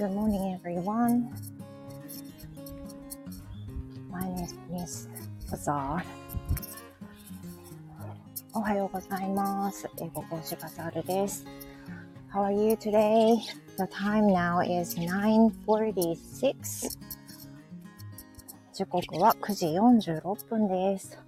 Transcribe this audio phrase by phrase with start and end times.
[0.00, 1.32] Good morning, everyone.
[4.10, 5.08] My name is Miss
[5.50, 6.02] Bazaar.
[8.52, 9.88] おはようございます。
[10.00, 11.44] 英語講師バザールです。
[12.32, 13.36] How are you today?
[13.76, 16.98] The time now is 9.46.
[18.72, 21.18] 時刻は9時46分です。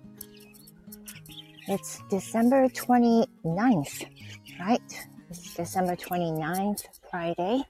[1.68, 4.06] It's December 29th,
[4.58, 4.80] right?
[5.30, 7.64] It's December 29th, Friday.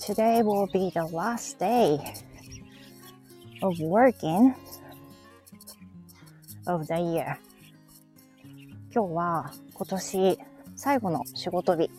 [0.00, 1.98] Today will be the last day
[3.62, 4.54] of working
[6.66, 7.36] of the year.
[8.94, 10.38] 今日は今年
[10.74, 11.90] 最後の仕事日。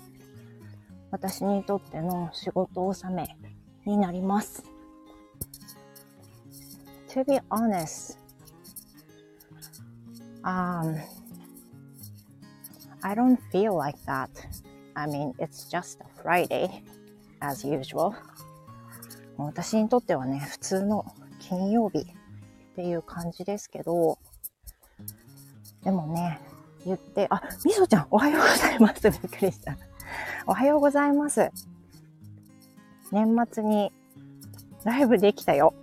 [1.12, 3.38] 私にとっての仕事納め
[3.86, 4.64] になります。
[7.10, 8.18] To be honest,
[10.44, 10.98] um,
[13.04, 14.30] I don't feel like that.
[14.96, 16.84] I mean, it's just a Friday,
[17.42, 18.14] as usual.
[19.38, 21.06] 私にとってはね、普通の
[21.40, 22.06] 金曜日っ
[22.76, 24.18] ていう感じですけど、
[25.84, 26.40] でもね、
[26.86, 29.10] 言って、あ、みそちゃん、おはようございます。
[29.10, 29.78] びっくりした。
[30.46, 31.52] おはようございます。
[33.12, 33.92] 年末に
[34.84, 35.74] ライブできたよ。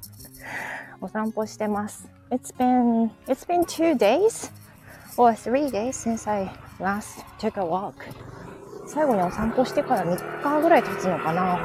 [1.00, 2.08] お散歩してます。
[2.30, 4.52] It's been, it's been two days?
[5.16, 7.94] Or three days since I last took a walk.
[8.92, 11.60] 最後にお散歩してから3日ぐらい経つのかな。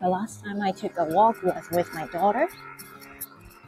[0.00, 2.48] The last time I took a walk was with my daughter.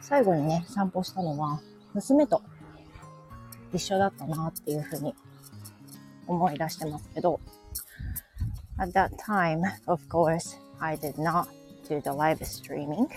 [0.01, 1.61] 最後にね、散歩したのは
[1.93, 2.41] 娘と
[3.71, 5.15] 一緒だったなっていうふうに
[6.27, 7.39] 思い出してますけど、
[8.77, 11.45] At that time, of course, I did not
[11.87, 13.07] do the live streaming.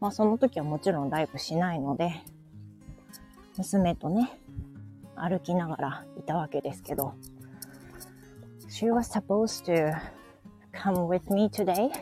[0.00, 2.12] まあその時はもちろんライブしないので、
[3.56, 4.38] 娘とね、
[5.16, 7.14] 歩きながらいたわけですけど、
[8.72, 10.00] She was supposed to
[10.72, 11.92] come with me today,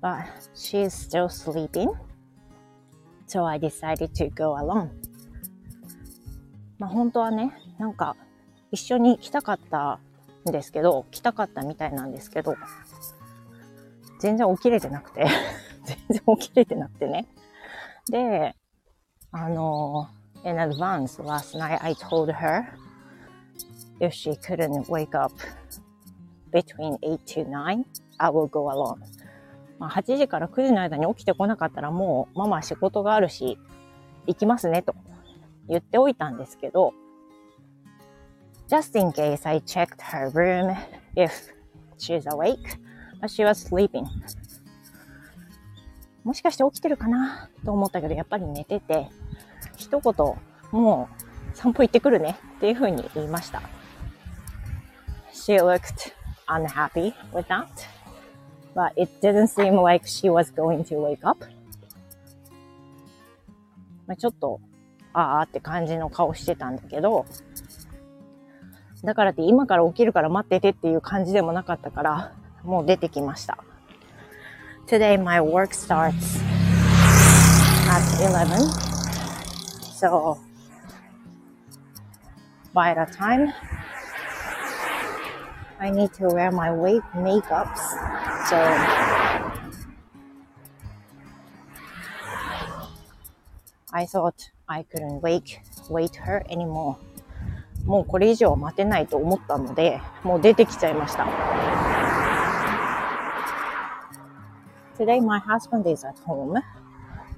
[0.00, 1.94] but she is still sleeping,
[3.28, 4.90] so I decided to go alone.
[6.80, 8.16] まあ本当はね、なんか
[8.72, 10.00] 一緒に来たかった
[10.48, 12.56] んですけど、来たかったみたいなんですけど、
[14.18, 15.24] 全然起きれてなくて、
[15.84, 17.28] 全然起きれてなくてね。
[18.10, 18.56] で、
[19.30, 20.08] あの、
[20.44, 22.81] in advance last night I told her
[24.02, 25.32] if she couldn't wake up
[26.52, 27.84] between 8 to 9,
[28.18, 28.98] I will go alone.
[29.78, 33.58] まあ、8時から9時の間に起きてこなかったらもうママ仕事があるし
[34.26, 34.94] 行きますねと
[35.68, 36.94] 言っておいたんですけど
[38.68, 40.76] just in case I checked her room
[41.16, 41.30] if
[41.98, 42.78] she's awake,
[43.20, 44.06] but she was sleeping.
[46.24, 49.08] もしかして起きてるかなと思ったけど、やっぱり寝てて、
[49.76, 50.14] 一言、
[50.70, 51.08] も
[51.52, 53.62] う散歩行ってくるねっていうふうに言いました。
[55.44, 56.14] She looked
[56.46, 57.66] unhappy with that,
[58.76, 61.44] but it didn't seem like she was going to wake up.
[64.06, 64.60] まあちょっと、
[65.12, 67.26] ああって感じの顔してたんだけど、
[69.02, 72.32] だからって今から起きるから待っててっていう感じでもなかったから、
[72.62, 73.58] もう出てきました。
[74.86, 76.40] Today my work starts
[77.90, 78.68] at 11.
[79.92, 80.38] So
[82.72, 83.52] by the time
[85.82, 87.82] I need to wear my wake makeups.
[88.46, 88.56] So
[93.92, 95.58] I thought I couldn't wait
[95.90, 96.98] wait her anymore.
[97.84, 101.26] もうこれ以上待てないと思ったので、もう出てきちゃいました。
[104.96, 106.62] Today my husband is at home.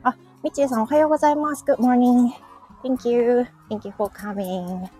[0.02, 1.64] あ、みちえさんおはようございます。
[1.64, 2.30] Good morning.
[2.82, 3.46] Thank you.
[3.70, 4.90] Thank you for coming.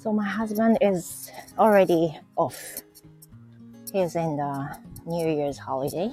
[0.00, 2.80] So my husband is already off.
[3.92, 6.10] He's in the New Year's holiday.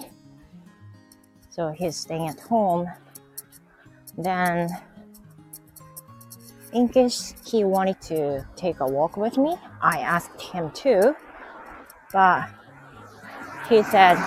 [1.49, 2.91] So he's staying at home.
[4.17, 4.67] Then
[6.73, 11.15] in case he wanted to take a walk with me, I asked him to,
[12.11, 12.49] but
[13.69, 14.17] he said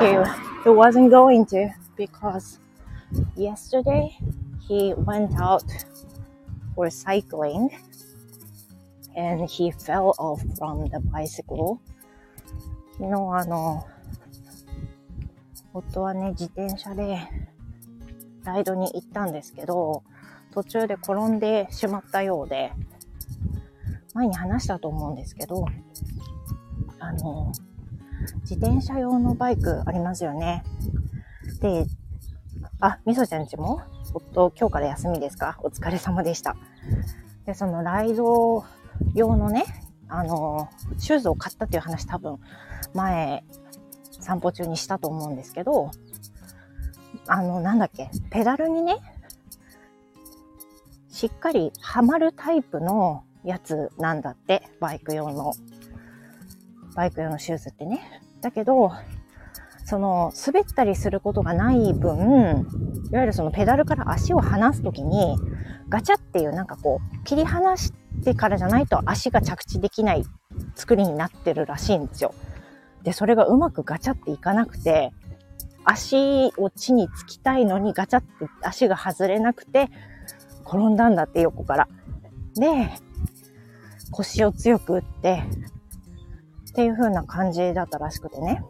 [0.00, 2.60] he, he wasn't going to because
[3.36, 4.16] yesterday
[4.66, 5.62] he went out
[6.76, 7.70] for cycling
[9.16, 11.78] and he fell off from the bicycle.
[12.98, 13.86] 昨日あの、
[15.72, 17.18] 夫はね、自転車で
[18.44, 20.02] ライドに行ったんですけど、
[20.52, 22.72] 途中で転んでしまったようで、
[24.14, 25.66] 前に話したと思うんですけど、
[26.98, 27.52] あの、
[28.42, 30.62] 自転車用のバイクありますよね。
[31.60, 31.86] で、
[32.78, 33.80] あ、みそちゃんちも？
[34.12, 35.56] 夫、今日から休みですか？
[35.62, 36.56] お疲れ様でした。
[37.46, 38.64] で、そのライド
[39.14, 39.64] 用のね、
[40.08, 40.68] あの、
[40.98, 42.38] シューズを買ったっていう話多分
[42.92, 43.44] 前
[44.20, 45.90] 散歩中にしたと思うんですけど、
[47.26, 48.98] あの、なんだっけ、ペダルにね、
[51.08, 55.54] しっかりはまるタイプのやつなんだって、バイク用の、
[56.94, 58.20] バイク用のシューズってね。
[58.42, 58.92] だけど、
[59.86, 62.66] その、滑ったりすることがない分、
[63.12, 65.36] いわゆるそのペダルから足を離すときに、
[65.88, 67.92] ガチャっていうなんかこう、切り離し
[68.24, 70.24] てからじゃないと足が着地できない
[70.74, 72.34] 作りになってるらしいんですよ。
[73.04, 75.12] で、それがうまくガチャっていかなくて、
[75.84, 78.28] 足を地につきたいのにガチャって
[78.62, 79.88] 足が外れなくて、
[80.66, 81.88] 転んだんだって横から。
[82.56, 82.90] で、
[84.10, 85.44] 腰を強く打って、
[86.76, 88.62] っていう風な感じだったらしくてね。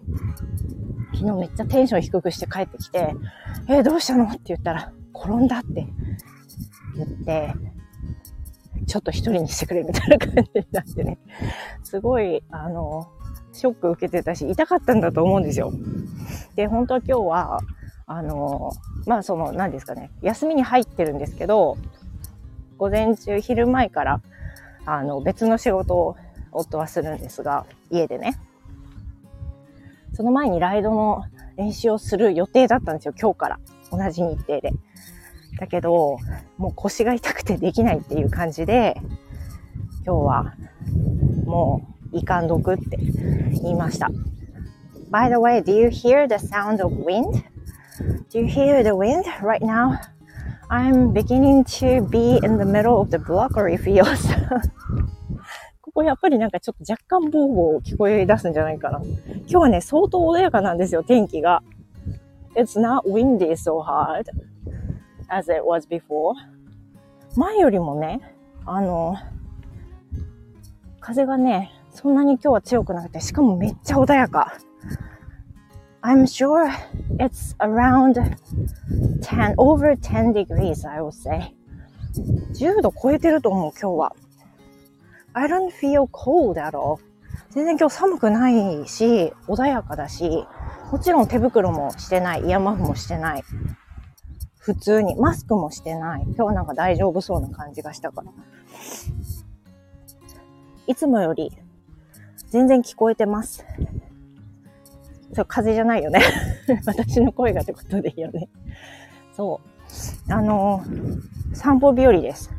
[1.13, 3.17] 昨日めっちゃテンション低くして帰ってきて、
[3.69, 4.27] えー、どうしたの？
[4.27, 5.89] って言ったら、転んだって
[6.95, 7.53] 言って、
[8.87, 11.19] ちょっと一人にしてくれみたいな感じになってね。
[11.83, 13.09] すごい、あの、
[13.53, 15.73] ショック受けてたし、痛かったんだと思うんですよ。
[16.55, 17.61] で、本当は今日は、
[18.07, 18.71] あの、
[19.09, 21.77] まあその、何ですかね、休みに入ってるんですけど、
[22.79, 24.21] 午前中、昼前から、
[24.85, 26.17] あの、別の仕事を
[26.57, 28.39] 夫はするんですが、家でね。
[30.15, 31.25] その前にライドの
[31.57, 33.61] 練習をする予定だったんですよ、今日から。
[33.91, 34.73] 同じ日程で。
[35.59, 36.19] だけど、
[36.57, 39.01] もう腰が痛くてできないっていう感じで、
[40.05, 40.55] 今日は
[41.45, 41.83] も
[42.13, 44.11] ういかんどくって言いました。
[45.11, 47.43] By the way, do you hear the sound of wind?
[48.31, 49.99] Do you hear the wind right now?
[50.69, 54.29] I'm beginning to be in the middle of the blockery fields.
[55.97, 59.01] こやっぱりなんかちょっと若干ボーボー聞こえ出すんじゃないかな。
[59.03, 61.63] 今日はね、相当穏やかなんですよ、天気が。
[62.55, 64.25] It's not windy so hard
[65.29, 66.35] as it was before.
[67.35, 68.21] 前よりもね、
[68.67, 69.17] あの、
[71.01, 74.59] 風がね、そんなに今日は強くなくて、しかもめっちゃ穏やか。
[76.03, 76.71] I'm sure
[77.19, 78.21] it's around
[79.23, 81.55] 10, over 10 degrees, I would say.
[82.53, 84.17] 10度超えてると思う、今日は。
[85.39, 86.99] I don't feel cold at all.
[87.51, 90.47] 全然今日寒くないし、穏やかだし、
[90.91, 93.45] もちろん手袋もしてない、イヤマフもしてない。
[94.59, 96.23] 普通に、マスクもしてない。
[96.23, 98.33] 今日はなんか大丈夫そうな感じがしたから。
[100.87, 101.53] いつもより
[102.49, 103.67] 全然聞こえてます。
[105.35, 106.23] そう、風じゃないよね。
[106.87, 108.49] 私の声がってことでいいよね。
[109.35, 109.61] そ
[110.29, 110.33] う。
[110.33, 110.83] あの
[111.53, 112.51] 散歩日和です。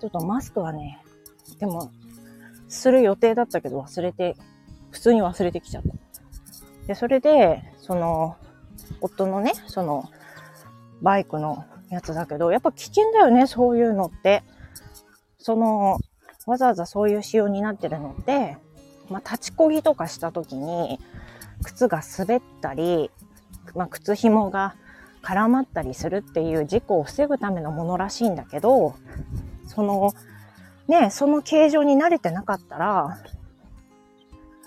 [0.00, 1.02] ちょっとマスクはね、
[1.58, 1.90] でも、
[2.68, 4.36] する予定だったけど忘れて、
[4.90, 5.88] 普通に忘れてきちゃった。
[6.86, 8.36] で、それで、その、
[9.00, 10.08] 夫のね、その、
[11.02, 14.42] バイクのやつだけど、やっぱ危険だよね、そういうのって。
[15.38, 15.98] その、
[16.46, 18.56] わざわざそういう仕様になってるので、
[19.08, 20.98] まあ、立ちこぎとかした時に、
[21.62, 23.10] 靴が滑ったり、
[23.74, 24.74] まあ、靴紐が
[25.22, 28.94] 絡まったりするっていう事故を防ぐためのものらしいんだけど、
[29.78, 30.12] その、
[30.88, 33.16] ね、その形状に慣れてなかったら、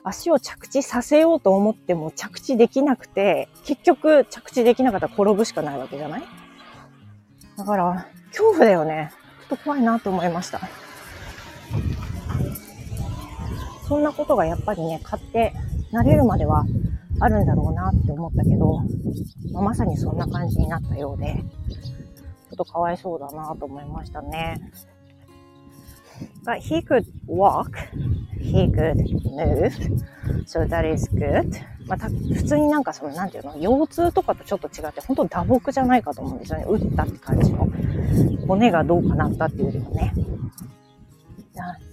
[0.05, 6.23] 足を着地させようと思っても着地できなくて、結局着地できなかったら転ぶしかないわけじゃない？
[7.57, 9.11] だから、恐怖だよね。
[9.49, 10.61] ちょっと怖いなと思いました。
[13.89, 15.53] そんなことがやっぱりね、買って
[15.91, 16.63] 慣れるまでは
[17.19, 18.79] あるんだろうなって思ったけど、
[19.51, 21.43] まあ、まさにそんな感じになったようで、
[21.73, 24.71] ちょっとかわいそうだなと思いましたね。
[26.43, 27.77] But he could walk,
[28.39, 29.73] he could move,
[30.47, 31.61] so that is good.
[31.85, 36.65] ま、た普通になんかその、なんていうの、腰痛とかとちょっと違って、本当打撲じゃないかと思うんですよね。
[36.67, 37.67] 打ったって感じの。
[38.47, 40.13] 骨がどうかなったっていうよりもね。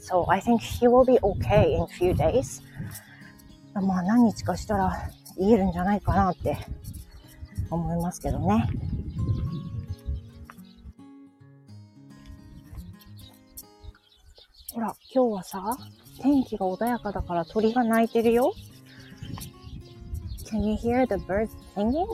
[0.00, 2.62] So I think he will be okay in few days.
[3.74, 6.56] まあ何日かしたら言えるんじゃないかなって
[7.70, 8.66] 思いますけどね。
[14.78, 15.76] ほら、今日はさ、
[16.22, 18.54] 天気が穏やかだから鳥が鳴いてるよ。
[20.46, 22.06] Can you hear the birds singing?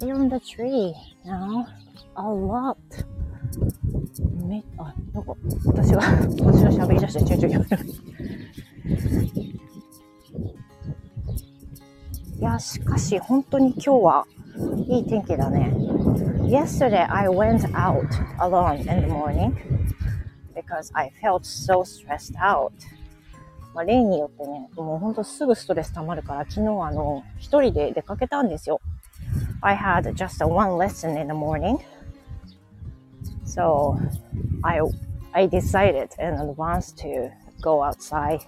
[0.00, 0.92] They're on the tree
[1.24, 1.64] now.
[2.16, 2.76] A lot.
[4.48, 7.78] め、あ、なんか、私が、私が喋り出して、ちょいちょいやめる。
[12.36, 14.26] いや、しかし、本当に今日は
[14.88, 15.72] いい天気だね。
[16.48, 18.08] Yesterday, I went out
[18.40, 19.81] alone in the morning
[20.72, 22.72] because I felt so stressed out.
[23.74, 28.80] まあ、例によってね、もうほんとすぐストレス溜まるから、昨日あの、一人で出かけたんですよ。
[29.62, 31.78] I had just one lesson in the morning.
[33.46, 33.98] So
[34.62, 34.80] I,
[35.32, 37.30] I decided in advance to
[37.62, 38.40] go outside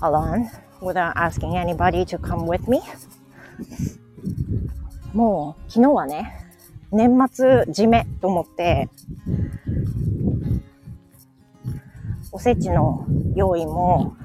[0.00, 2.80] alone without asking anybody to come with me.
[5.12, 6.40] もう昨日はね、
[6.90, 8.88] 年末締めと思って、
[12.34, 14.16] おせちの用意も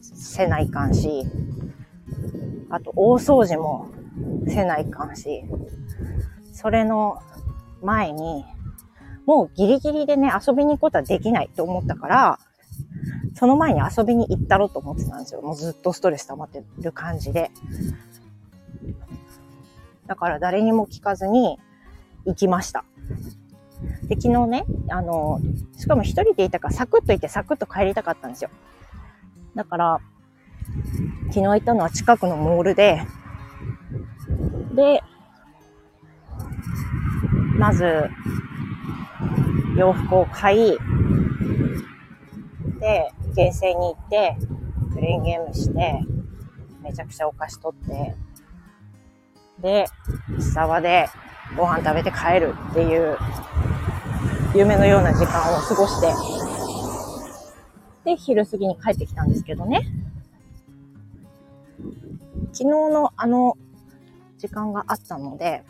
[0.00, 1.24] せないかんし、
[2.70, 3.90] あと大掃除も
[4.46, 5.42] せないかんし、
[6.52, 7.20] それの
[7.82, 8.44] 前に、
[9.26, 12.38] もうギリギリでね、遊びに行くことはできないと思ったから、
[13.34, 15.42] その前に遊びに行ったろと思ってたんですよ。
[15.42, 17.50] もうずっとストレス溜まってる感じで。
[20.06, 21.58] だから誰にも聞かずに
[22.24, 22.84] 行きました。
[24.08, 25.40] で、昨日ね、あの、
[25.76, 28.50] しかも一人でいたからサクッと行ってサクッと帰りたかったんですよ。
[29.54, 30.00] だから、
[31.28, 33.02] 昨日行ったのは近くのモールで、
[34.74, 35.02] で、
[37.58, 38.08] まず、
[39.76, 40.78] 洋服を買い、
[42.80, 44.36] で、厳選に行って、
[44.92, 46.00] クレーンゲームして、
[46.82, 48.14] めちゃくちゃお菓子取って、
[49.60, 49.86] で、
[50.38, 51.08] スタバで
[51.56, 53.16] ご飯食べて帰るっていう
[54.58, 56.12] 夢のような時間を過ごして、
[58.04, 59.86] で、昼過ぎに帰ってきたんですけどね。
[62.46, 63.56] 昨日のあの
[64.36, 65.62] 時間があったので、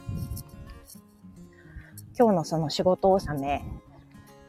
[2.18, 3.62] 今日のその仕事納め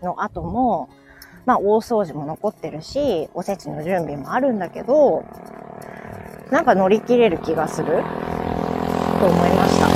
[0.02, 0.88] の後も、
[1.46, 5.26] まあ大掃除も残ってるし、おせちの準備もあるんだけど、
[6.50, 7.92] なんか乗り切れる気がすると
[9.26, 9.90] 思いました。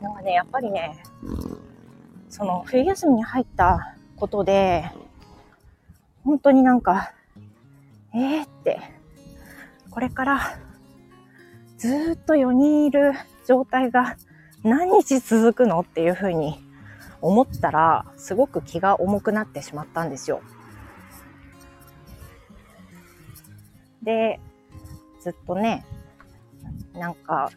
[0.00, 1.02] なんかね、やっぱりね、
[2.32, 4.90] その冬休みに入ったことで、
[6.24, 7.12] 本当になんか、
[8.14, 8.80] えーって、
[9.90, 10.58] これから
[11.76, 13.12] ずっと4人いる
[13.46, 14.16] 状態が
[14.62, 16.58] 何日続くのっていうふうに
[17.20, 20.40] 思ったら、すごく気が重くなってしまったんですよ。
[24.02, 24.40] で、
[25.20, 25.84] ずっとね、
[26.94, 27.50] なんか、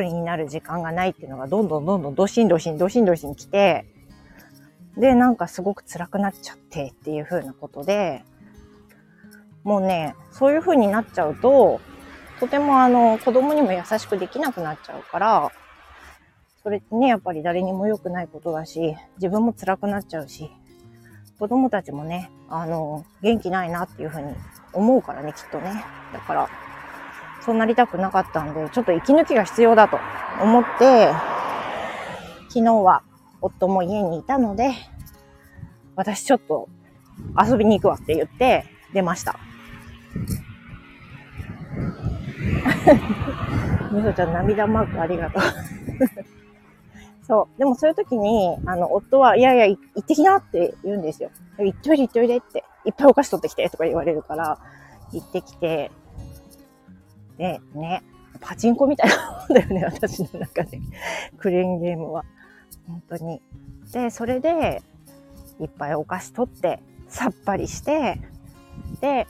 [0.00, 3.84] 人になる時間がないっていうのがどんどんどんどんどしんどしんどしんどしん来て、
[4.96, 8.24] で、なんかすごく辛くなっちゃってっていう風なことで、
[9.64, 11.80] もうね、そういう風になっちゃうと、
[12.40, 15.52] とてもあの、子供にも優しくできなくなっちゃうから、
[16.62, 20.50] それってね、やっぱり誰にも良くないことだし、自分も辛くなっちゃうし、
[21.38, 24.34] 子供たちもね、あの、元気ないなっていう風に
[24.72, 25.84] 思うからね、きっとね。
[26.12, 26.48] だから、
[27.44, 29.98] そうなりたくなかったんで、ちょっと息抜きが必要だと
[30.40, 31.12] 思って、
[32.48, 33.02] 昨日は
[33.40, 34.72] 夫も家にいたので、
[35.96, 36.68] 私ちょっと
[37.38, 39.38] 遊びに行くわって言って出ました。
[43.92, 45.42] みそちゃん涙マークありがとう
[47.26, 47.58] そう。
[47.58, 51.30] でもそういう時に、あの、夫は、いやいや、行ってきなって言うんですよ。
[51.58, 54.58] 行っといで行っといでって、いっぱいお菓子取ってきてとか言われるから、
[55.12, 55.90] 行ってきて、
[57.38, 58.02] で、ね、
[58.40, 60.80] パチンコみたいなもんだよね、 私の中で。
[61.38, 62.24] クレーンゲームは。
[62.86, 63.40] 本当に。
[63.92, 64.82] で、それで、
[65.60, 68.18] いっぱいお菓子取って、さっぱりして、
[69.00, 69.26] で、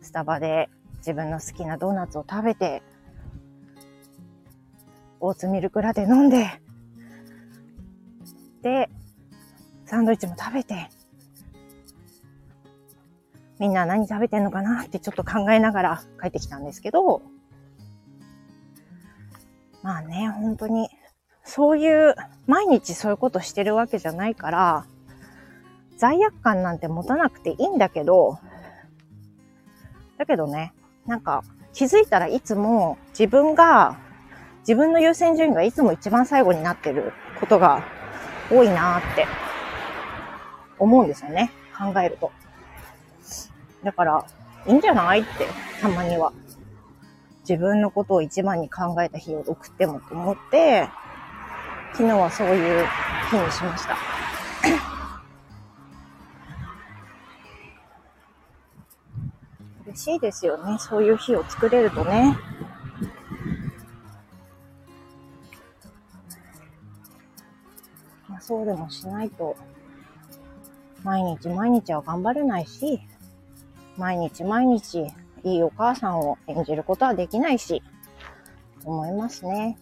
[0.00, 2.82] スタバで自分の好きなドーナツを食べて、
[5.20, 6.60] オーツミルクラテ飲んで、
[8.62, 8.90] で、
[9.86, 10.90] サンドイッチも食べて、
[13.62, 17.22] みんな何食べてんのかなってちょっと考えながら帰ってきたんですけど、
[19.84, 20.88] まあね、本当に、
[21.44, 22.16] そういう、
[22.48, 24.86] 毎日そういうことしてるわけじゃないから、
[25.96, 28.40] 罪悪感なんて持たなくていいんだけど、
[30.18, 30.72] だけどね、
[31.06, 33.96] なんか気づいたらいつも自分が、
[34.62, 37.84] 自分の優先順位がいつも一番最後になってることが
[38.50, 39.24] 多いなーって
[40.80, 41.52] 思うんですよね。
[41.78, 42.32] 考えると。
[43.84, 44.24] だから、
[44.66, 45.20] いいんじゃない？
[45.20, 45.46] って、
[45.80, 46.32] たまには。
[47.48, 50.88] 自分のことを一番に考えた日を送ってもと思って、
[51.92, 52.86] 昨日はそういう
[53.30, 53.96] 日にしました。
[59.86, 60.78] 嬉しいですよね。
[60.78, 62.38] そういう日を作れるとね。
[68.28, 69.56] まあ、そうでもしないと、
[71.02, 73.00] 毎日毎日は頑張れないし、
[73.96, 75.06] 毎日毎日
[75.44, 77.82] いいお母さんを演じることはできないし、
[78.84, 79.78] 思いますね。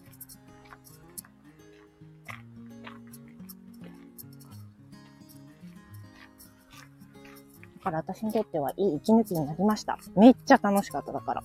[7.77, 9.97] だから私にとってはいい息抜きになりました。
[10.15, 11.43] めっちゃ楽しかっただから。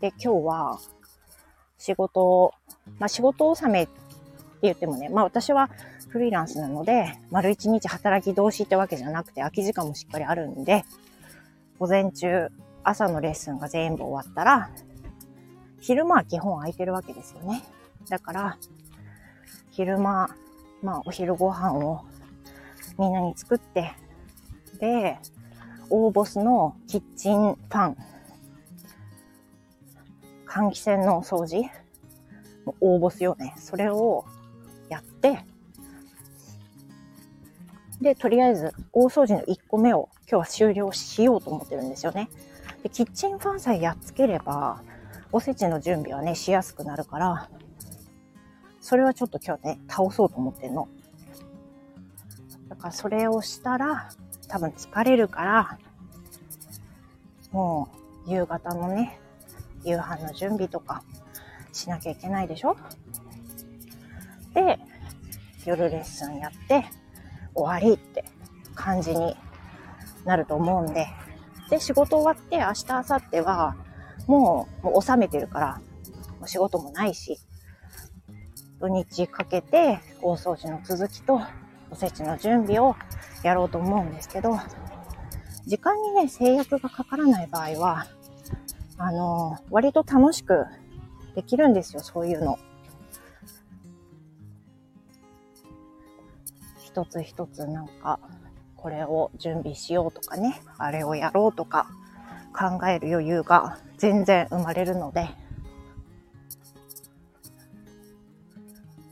[0.00, 0.78] で、今日は
[1.78, 2.52] 仕事を、
[3.00, 3.92] まあ、仕事納めって
[4.62, 5.68] 言ってもね、まあ私は
[6.08, 10.84] フリーランスなので、丸一日働き同士ってわけじゃなくて、空き時間もしっかりあるんで、
[11.78, 12.48] 午前中、
[12.82, 14.70] 朝のレッスンが全部終わったら、
[15.80, 17.62] 昼間は基本空いてるわけですよね。
[18.08, 18.58] だから、
[19.70, 20.28] 昼間、
[20.82, 22.04] まあお昼ご飯を
[22.98, 23.92] みんなに作って、
[24.80, 25.18] で、
[25.90, 27.96] 大ボスのキッチンファン、
[30.46, 31.68] 換気扇の掃除、
[32.80, 33.54] 大ボスよね。
[33.58, 34.24] それを
[34.88, 35.44] やって、
[38.00, 42.28] で、とりあえず大掃除の1個目を今日は終了しようと思ってるんですよね。
[42.82, 44.82] で、キッチンファンさえやっつければ、
[45.32, 47.50] おせちの準備はね、しやすくなるから、
[48.80, 50.88] それはちょっと今日ね、倒そうと思ってんの。
[52.68, 54.08] だからそれをしたら、
[54.46, 55.78] 多分疲れるから、
[57.50, 57.88] も
[58.26, 59.18] う夕方のね、
[59.84, 61.02] 夕飯の準備とか
[61.72, 62.76] しなきゃいけないでしょ？
[64.54, 64.78] で、
[65.64, 66.84] 夜レッスンやって
[67.58, 68.24] 終わりって
[68.74, 69.36] 感じに
[70.24, 71.06] なると思うんで、
[71.70, 73.76] で、仕事終わって明日、明後日は
[74.26, 75.80] もうもう収めてるから、
[76.38, 77.38] もう仕事もないし、
[78.80, 81.40] 土日かけて大掃除の続きと
[81.90, 82.94] おせちの準備を
[83.42, 84.58] やろうと思うんですけど、
[85.66, 88.06] 時間にね、制約がかからない場合は、
[88.96, 90.64] あの、割と楽しく
[91.34, 92.58] できるんですよ、そういうの。
[96.98, 98.18] 一つ一つなんか、
[98.76, 101.88] これを準備しようとかね、あれをやろうとか
[102.52, 105.28] 考える余裕が全然生まれるので、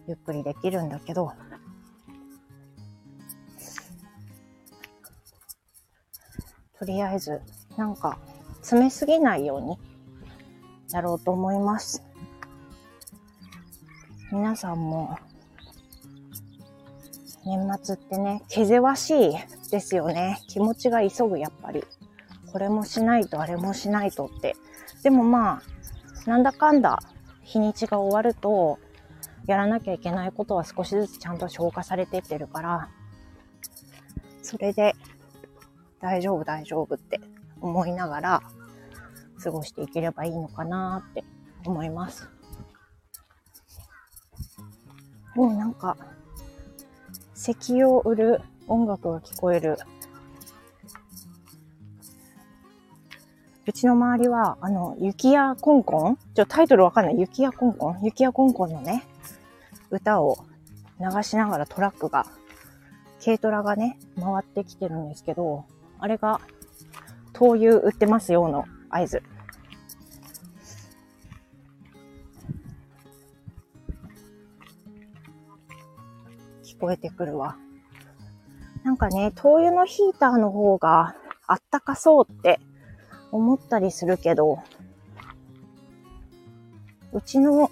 [0.08, 1.32] ゆっくりできるんだけど、
[6.76, 7.40] とりあえず、
[7.76, 8.18] なんか、
[8.62, 9.78] 詰めすぎないように
[10.90, 12.02] やろうと思います。
[14.32, 15.16] 皆さんも、
[17.46, 19.34] 年末ってね、気ぜわしい
[19.70, 20.42] ですよね。
[20.48, 21.84] 気持ちが急ぐ、やっぱり。
[22.52, 24.56] これもしないと、あれもしないとって。
[25.04, 25.62] でもま
[26.26, 26.98] あ、なんだかんだ
[27.42, 28.80] 日にちが終わると、
[29.46, 32.88] やらなきゃいけないことは少しずつちゃんと消化されてってるから、
[34.42, 34.94] それで
[36.00, 37.20] 大丈夫大丈夫って
[37.60, 38.42] 思いながら
[39.40, 41.22] 過ごしていければいいのかなって
[41.64, 42.28] 思います。
[45.36, 45.96] もうなんか、
[47.36, 49.76] 石油を売る音楽が聞こえる。
[53.66, 56.18] うちの周りは、あの、雪やコンコン？
[56.34, 57.20] ちょ、タイトルわかんない。
[57.20, 58.00] 雪やコンコン？
[58.02, 59.04] 雪やコンコンのね、
[59.90, 60.38] 歌を
[61.00, 62.26] 流しながらトラックが、
[63.24, 65.64] 軽トラがね、回ってきてるんですけど、
[65.98, 66.40] あれが、
[67.32, 69.22] 灯油売ってますよの合図。
[76.86, 77.56] こえてくるわ。
[78.84, 81.16] なんかね、灯油のヒーターの方が
[81.48, 82.60] あったかそうって
[83.32, 84.60] 思ったりするけど、
[87.12, 87.70] うちの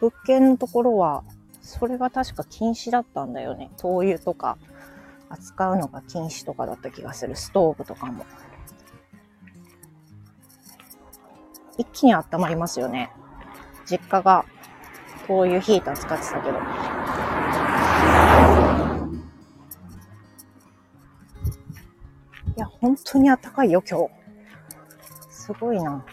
[0.00, 1.22] 物件のところは、
[1.60, 3.70] それが確か禁止だったんだよね。
[3.76, 4.56] 灯油とか
[5.28, 7.36] 扱うのが禁止とかだった気がする。
[7.36, 8.24] ストーブとかも。
[11.76, 13.12] 一気に温まりますよね。
[13.84, 14.46] 実家が
[15.26, 16.95] 灯油ヒーター使ってたけど。
[22.86, 24.10] 本当に暖かいよ、今日。
[25.28, 26.04] すごいな。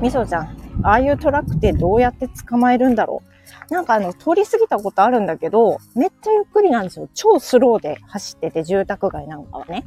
[0.00, 3.22] みそちゃん、ああいうトラックってどうやって捕まえるんだろ
[3.70, 3.72] う。
[3.72, 7.08] なんかあの、通り過ぎたことあるんだけど、めっちゃゆっくりなんですよ。
[7.14, 9.84] 超スローで走ってて、住宅街なんかはね。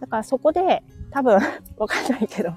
[0.00, 0.82] だからそこで、
[1.14, 1.34] 多分、
[1.78, 2.50] わかんないけど、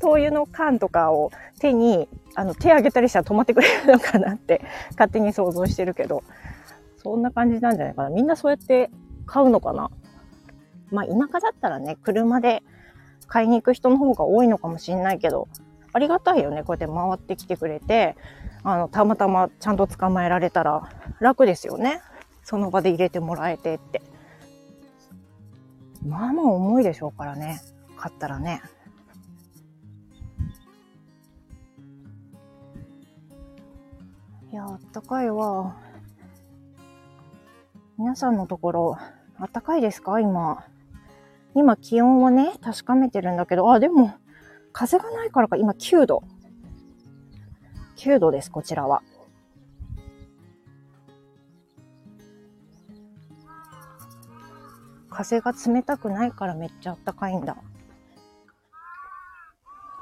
[0.00, 6.22] 灯油の缶とかを手に、あの、手上げたりしたら止まってくれるのかなって、勝手に想像してるけど、
[7.02, 8.10] そんな感じなんじゃないかな。
[8.10, 8.90] みんなそうやって
[9.26, 9.90] 買うのかな。
[10.92, 12.62] まあ、田舎だったらね、車で
[13.26, 15.48] 買いに行く人の方が多いのかもしんないけど、
[15.92, 16.62] ありがたいよね。
[16.62, 18.16] こうやって回ってきてくれて、
[18.62, 22.02] あの、たまたまちゃんと捕まえられたら楽ですよね。
[22.44, 24.00] その場で入れてもらえてって。
[26.06, 27.58] まあまあ重いでしょうからね。
[28.06, 28.62] 買ったらね。
[34.52, 35.76] いや、あったかいわ。
[37.98, 38.98] 皆さんのところ、
[39.38, 40.20] あったかいですか？
[40.20, 40.64] 今。
[41.56, 44.14] 今気温をね、確かめてるんだけど、あ、でも、
[44.72, 46.22] 風がないからか、今9度。
[47.96, 49.02] 9度です、こちらは。
[55.10, 57.56] 風が冷たくないからめっちゃあったかいんだ。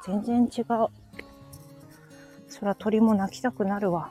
[0.06, 0.88] 全然違う。
[2.48, 4.10] そら鳥も泣きたくなるわ。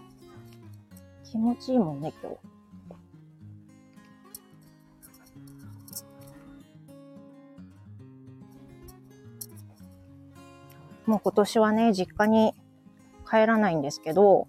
[1.24, 2.38] 気持ちいいもんね、今日。
[11.06, 12.56] もう今年はね、実家に
[13.30, 14.48] 帰らないんですけど、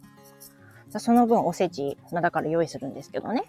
[0.88, 3.44] その分おせち、ま、だから用意するんですけどね。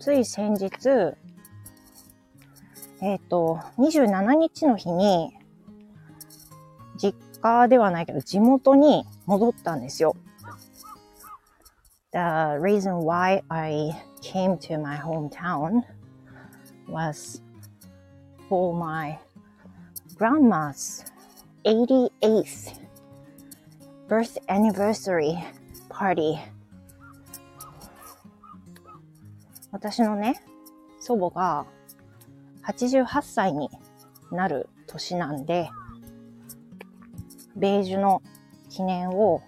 [0.00, 1.16] つい先日、
[3.04, 5.36] えっ、ー、と、27日の日に、
[6.96, 10.16] 実家ではないけど、地元に戻ったんですよ。
[12.12, 12.18] The
[12.62, 15.82] reason why I came to my hometown
[16.88, 17.42] was
[18.48, 19.18] for my
[20.16, 21.04] grandma's
[21.64, 22.72] 88th
[24.08, 25.36] birth anniversary
[25.90, 26.38] party
[29.72, 30.40] 私のね、
[31.00, 31.66] 祖母が
[32.66, 33.68] 88歳に
[34.30, 35.70] なる年なんで、
[37.56, 38.22] ベージュの
[38.68, 39.42] 記念を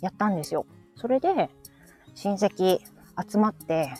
[0.00, 0.66] やったんですよ。
[0.96, 1.50] それで
[2.14, 2.80] 親戚
[3.30, 3.92] 集まって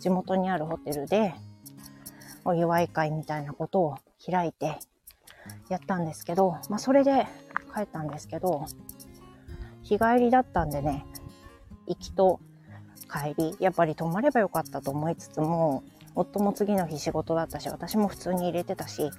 [0.00, 1.34] 地元にあるホテルで
[2.44, 4.78] お祝い会みたいなことを開いて
[5.68, 7.26] やったんですけど、まあそれで
[7.74, 8.66] 帰ったんですけど、
[9.82, 11.04] 日帰りだったんでね、
[11.86, 12.40] 行きと
[13.10, 15.82] 帰り、やっぱり泊まればよかったと思いつつも、
[16.18, 19.10] 夫も次の日仕事だったし、私も普通に入れてたし、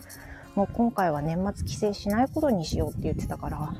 [0.55, 3.73] もう今回は年末帰省しないことにしようって言ってたから、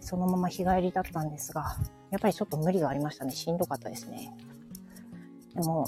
[0.00, 1.76] そのまま日帰りだったんですが、
[2.10, 3.32] やっぱりちょっと無理がありましたね。
[3.32, 4.32] しんどかったですね。
[5.54, 5.86] でも、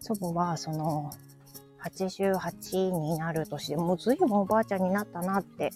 [0.00, 1.10] 祖母はその
[1.82, 5.70] 88になる年でもう随分おばあちゃんになったなって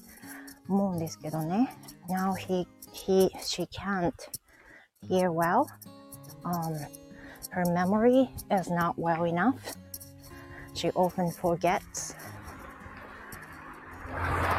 [0.68, 1.74] 思うんですけどね。
[2.08, 4.12] Now he, he, she can't
[5.08, 5.66] hear well.
[6.42, 7.03] Um,
[7.53, 9.75] her memory is not well enough.
[10.73, 12.15] She often forgets.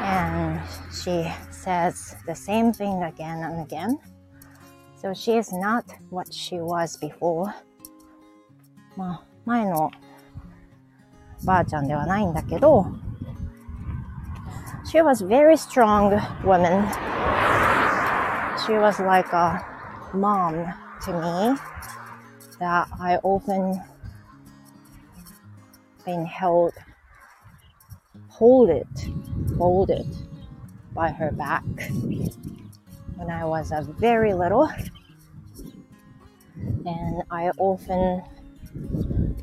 [0.03, 0.61] And
[0.93, 3.99] she says the same thing again and again.
[4.97, 7.55] So she is not what she was before.
[8.97, 9.91] まあ、前の
[11.45, 12.87] ばあちゃんではないんだけど、
[14.85, 16.85] She was very strong woman.
[18.67, 19.65] She was like a
[20.13, 20.67] mom
[21.05, 21.57] to me
[22.59, 23.81] that I often
[26.05, 26.73] been held,
[28.29, 28.87] hold it,
[29.57, 30.07] hold it
[30.95, 31.65] by her back
[33.17, 34.69] when I was a very little.
[36.87, 38.23] And I often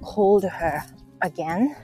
[0.01, 0.83] called her
[1.21, 1.75] again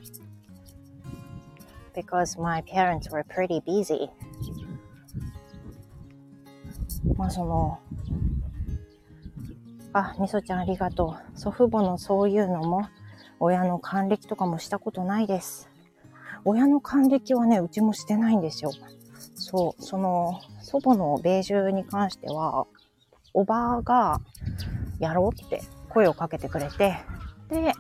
[1.95, 4.09] because my parents were pretty busy.
[7.15, 7.79] まあその、
[9.92, 11.38] あ、みそちゃんありがとう。
[11.38, 12.88] 祖父母のそういうのも、
[13.40, 15.70] 親の還暦とかもしたことないです。
[16.44, 18.70] 親の還暦はね、うちもしてないんですよ。
[19.34, 22.66] そう、その、祖母のベージュに関しては、
[23.32, 24.20] おばが
[24.98, 26.96] やろうって声をかけてくれて、
[27.48, 27.72] で、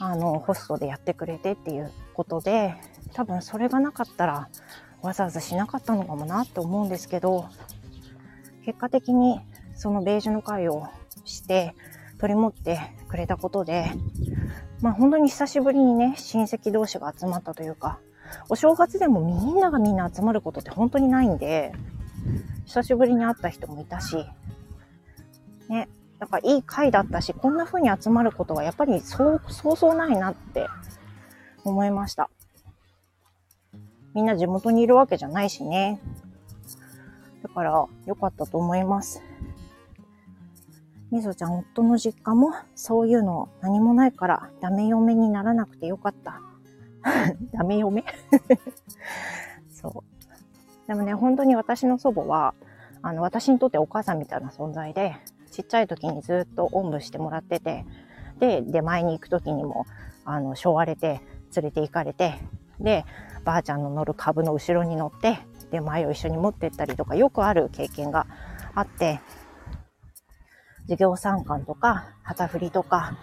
[0.00, 2.74] あの、ホストでやってくれてっていうことで、
[3.14, 4.48] 多分それがなかったら
[5.02, 7.48] わざわざしなかったのかもなって思うんですけど、
[8.64, 9.40] 結果的に
[9.74, 10.88] そのベージュの会を
[11.24, 11.74] して
[12.18, 13.90] 取り持ってくれたことで、
[14.80, 17.98] まあ本当に久しぶりにね、親戚同士が集まったというか、
[18.48, 21.72] お正月でもみんながみんな集まることって本当にないんで、
[22.66, 24.24] 久しぶりに会った人もいたし、
[25.68, 30.68] ね、なんかいい回だったし、こんな風に集まることはやっぱりそう、そうそうないなって
[31.64, 32.30] 思いました。
[34.14, 36.00] みんな地元にいるわけじゃないしね。
[37.42, 39.22] だから良かったと思います。
[41.12, 46.40] みぞちゃん、夫の実家もそういうの何もないからダメ嫁にならなくてよかった。
[47.52, 48.02] ダメ嫁？
[49.70, 50.88] そう。
[50.88, 52.54] でもね、本当に私の祖母は、
[53.02, 55.14] あの、私にとってお母さんみたいな存在で、
[55.50, 57.84] ちっちゃい時にずっとおんぶしてもらってて、
[58.38, 59.84] で、出前に行く時にも、
[60.24, 61.20] あの、しょわれて、
[61.54, 62.38] 連れて行かれて、
[62.80, 63.04] で、
[63.44, 68.26] ばあちゃんの乗る株の後ろに乗って、で、前を一緒に持ってったりとか、よくある経験が
[68.74, 69.20] あって、
[70.82, 73.16] 授業参観とか、旗振りとか、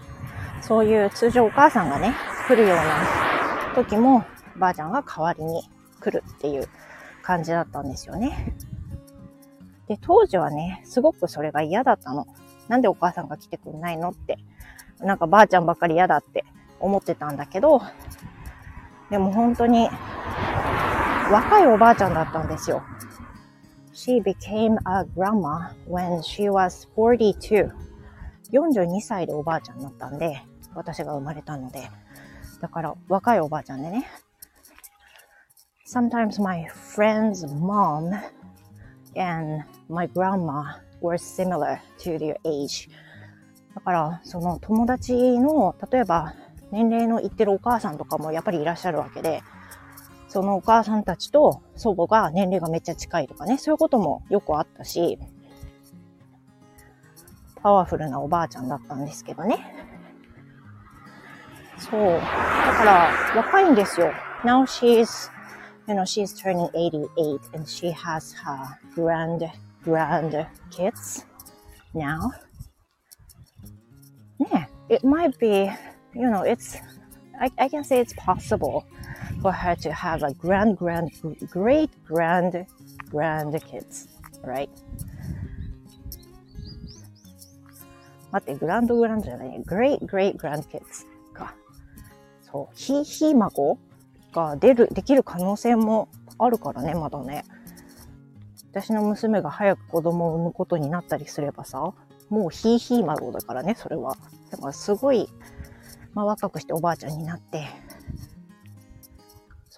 [0.62, 2.13] そういう通常お母さんがね、
[2.48, 4.26] 来るような時も、
[4.58, 5.63] ばあちゃんが代わりに
[6.00, 6.67] 来るっていう
[7.24, 8.56] 感じだったんですよね。
[9.88, 12.28] で、当時はね、すごくそれが嫌だったの。
[12.67, 14.38] なんでお母さんが来てくんないのって。
[15.00, 16.45] なんかばあちゃんばっかり嫌だって
[16.80, 17.82] 思ってたんだけど、
[19.10, 19.89] でも本当に
[21.32, 22.84] 若いおばあちゃんだったんですよ。
[23.99, 27.69] She became a grandma when she was 42.
[28.49, 30.41] 42歳でおばあちゃんになったんで、
[30.73, 31.81] 私が生まれたので。
[32.62, 34.07] だから若いおばあちゃんでね。
[35.85, 38.17] Sometimes my friend's mom
[39.17, 42.89] and my grandma were similar to their age.
[43.75, 46.33] だから、その友達の、例えば
[46.71, 49.43] 年齢のいってるお母さんとかもやっぱりいらっしゃるわけで、
[50.30, 55.18] そのお母さんたちと祖母が年齢がめっちゃ近いとかね、そういうこともよくあったし、
[57.56, 59.58] パワフルなおばあちゃんだったんですけどね。
[61.78, 62.13] そう。
[62.13, 64.13] だから、若いんですよ。
[64.44, 65.32] Now she's,
[65.88, 69.50] you know, she's turning 88 and she has her grand,
[69.84, 71.26] grand kids
[71.94, 72.30] now.
[74.39, 75.70] ね it might be,
[76.13, 76.78] you know, it's,
[77.39, 78.86] I, I can say it's possible
[79.41, 81.12] for her to have a grand, grand,
[81.52, 82.65] great, grand,
[83.10, 84.08] grand kids,
[84.43, 84.69] right?
[88.32, 91.56] 待って、グランドグランドじゃない、great, great grandkids か。
[92.41, 93.78] そう、ひいひい孫
[94.34, 97.43] が出る、できる可能性もあるからね、まだね。
[98.71, 101.91] 私の娘が早く子供を産むことになったりすればさ、
[102.30, 104.15] もうひいひい孫だからね、それは。
[104.52, 105.28] だからすごい、
[106.13, 107.67] まあ若くしておばあちゃんになって、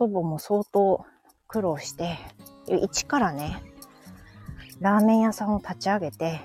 [0.01, 1.05] 祖母も相当
[1.47, 2.17] 苦労して、
[2.67, 3.61] 一からね、
[4.79, 6.41] ラーメン屋さんを立ち上げて、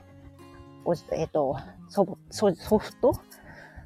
[0.85, 1.57] おじえっ、と、
[1.89, 3.15] 祖母、祖祖父と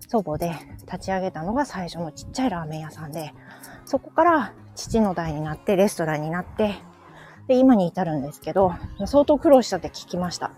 [0.08, 0.56] 祖母で
[0.92, 3.32] 立ち上げたのが最初のちっちゃいラーメン屋さんで、
[3.84, 6.74] そこから父の代になってレストランになって、
[7.46, 8.74] で、今に至るんですけど、
[9.06, 10.50] 相当苦労したって聞きました。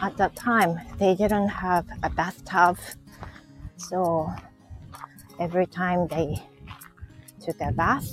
[0.00, 2.76] At that time, they didn't have a bathtub.
[3.76, 4.28] So,
[5.38, 6.36] every time they
[7.40, 8.04] took a bath,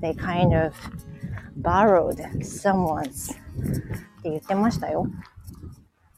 [0.00, 0.74] they kind of
[1.56, 5.06] borrowed someone's って言ってましたよ。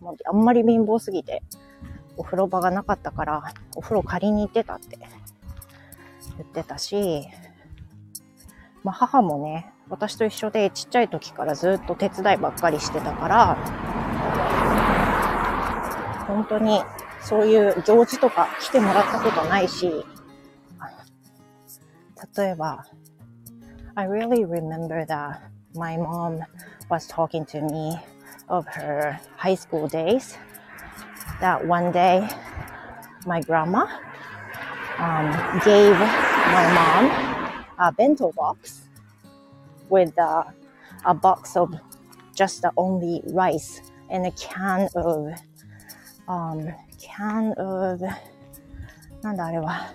[0.00, 1.42] もうあんまり貧乏すぎて、
[2.16, 3.42] お風呂場がなかったから、
[3.76, 4.98] お風呂借りに行ってたって
[6.36, 7.26] 言ってたし、
[8.82, 13.56] まあ母もね、私と一緒でちっちゃい時からずっと手伝いばっかりしてたから、
[16.26, 16.82] 本当に
[17.22, 20.04] そういう行事とか来てもらったことないし、
[22.35, 22.85] 例えば、
[23.95, 25.41] I really remember that
[25.75, 26.39] my mom
[26.89, 27.97] was talking to me
[28.47, 30.37] of her high school days.
[31.41, 32.27] That one day,
[33.25, 33.87] my grandma
[34.99, 35.31] um,
[35.63, 38.87] gave my mom a bento box
[39.89, 40.43] with uh,
[41.05, 41.73] a box of
[42.35, 45.33] just the only rice and a can of
[46.27, 46.67] um,
[46.99, 48.01] can of
[49.21, 49.93] なんだあれは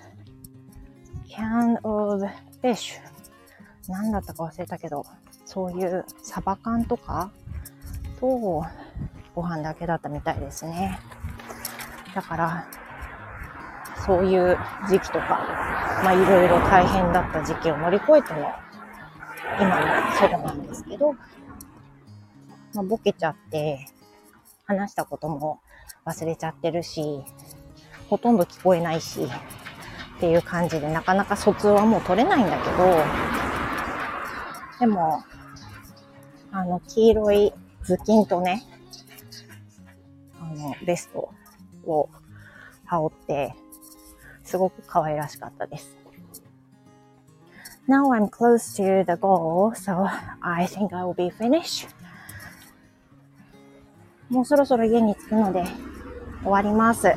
[1.29, 2.25] Can of
[2.61, 2.99] fish
[3.87, 5.05] なんだったか忘れたけど
[5.45, 7.31] そういうサバ缶とか
[8.19, 8.27] と
[9.33, 10.99] ご飯だけだったみたいですね。
[12.13, 12.67] だから
[14.05, 14.57] そういう
[14.89, 15.27] 時期とか
[16.03, 18.51] まあいろいろ大変だった時期を乗り越えても
[19.59, 21.19] 今の祖母なんですけど、ま
[22.81, 23.85] あ、ボケちゃって
[24.65, 25.59] 話したことも
[26.05, 27.23] 忘れちゃってるし
[28.09, 29.27] ほとんど聞こえないし
[30.19, 33.03] っていう感じでなかなか疎通はもう取れないんだけど
[34.81, 35.23] でも
[36.51, 37.53] あの黄色い
[37.87, 38.63] 頭巾とね
[40.41, 41.31] あのベスト
[41.85, 42.09] を
[42.83, 43.55] 羽織って
[44.43, 45.95] すごく可愛らしかったです。
[47.87, 50.05] Now I'm close to the goal, so
[50.41, 51.87] I think I will be finished.
[54.29, 55.63] もうそろそろ家に着くので
[56.43, 57.07] 終わります。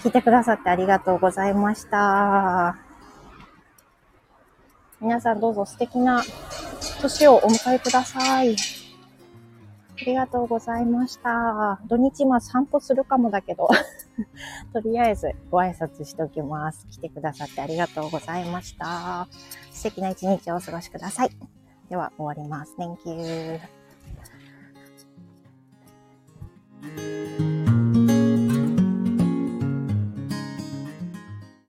[0.00, 2.76] 聞いてくださってありがとうございました。
[5.00, 6.22] 皆さんどうぞ素敵な
[7.00, 8.56] 年をお迎えください。
[10.00, 11.80] ありがとうございました。
[11.88, 13.68] 土日まあ散歩するかもだけど
[14.72, 16.86] とりあえずご挨拶しておきます。
[16.90, 19.26] 来てくださってありがとうございました。
[19.72, 21.30] 素敵な一日をお過ごしください。
[21.88, 22.74] では終わります。
[22.78, 22.98] Thank
[27.60, 27.67] you.